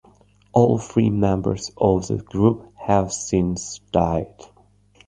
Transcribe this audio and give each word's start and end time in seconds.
All 0.51 0.79
three 0.79 1.11
members 1.11 1.69
of 1.77 2.07
the 2.07 2.17
group 2.17 2.73
have 2.75 3.13
since 3.13 3.77
died. 3.91 4.33